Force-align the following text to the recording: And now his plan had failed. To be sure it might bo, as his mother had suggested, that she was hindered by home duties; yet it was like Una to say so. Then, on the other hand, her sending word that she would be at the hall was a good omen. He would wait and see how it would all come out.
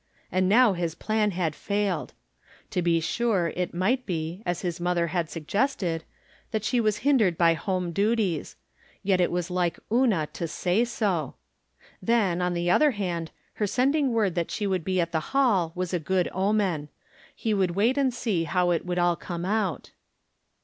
And 0.31 0.49
now 0.49 0.73
his 0.73 0.95
plan 0.95 1.29
had 1.29 1.53
failed. 1.53 2.13
To 2.71 2.81
be 2.81 2.99
sure 2.99 3.53
it 3.55 3.71
might 3.71 4.07
bo, 4.07 4.39
as 4.47 4.61
his 4.63 4.79
mother 4.79 5.05
had 5.13 5.29
suggested, 5.29 6.05
that 6.49 6.63
she 6.63 6.81
was 6.81 6.97
hindered 7.05 7.37
by 7.37 7.53
home 7.53 7.91
duties; 7.91 8.55
yet 9.03 9.21
it 9.21 9.29
was 9.31 9.51
like 9.51 9.77
Una 9.93 10.27
to 10.33 10.47
say 10.47 10.85
so. 10.85 11.35
Then, 12.01 12.41
on 12.41 12.55
the 12.55 12.67
other 12.71 12.89
hand, 12.97 13.29
her 13.61 13.67
sending 13.67 14.11
word 14.11 14.33
that 14.33 14.49
she 14.49 14.65
would 14.65 14.83
be 14.83 14.99
at 14.99 15.11
the 15.11 15.19
hall 15.37 15.71
was 15.75 15.93
a 15.93 15.99
good 15.99 16.27
omen. 16.33 16.89
He 17.35 17.53
would 17.53 17.75
wait 17.75 17.95
and 17.95 18.11
see 18.11 18.45
how 18.45 18.71
it 18.71 18.83
would 18.83 18.97
all 18.97 19.15
come 19.15 19.45
out. 19.45 19.91